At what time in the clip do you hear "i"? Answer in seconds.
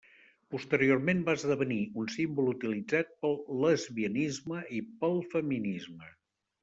4.79-4.81